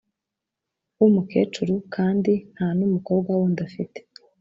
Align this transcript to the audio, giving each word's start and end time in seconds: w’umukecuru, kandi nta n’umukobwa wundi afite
w’umukecuru, 0.99 1.73
kandi 1.95 2.33
nta 2.53 2.67
n’umukobwa 2.77 3.29
wundi 3.39 3.59
afite 3.67 3.99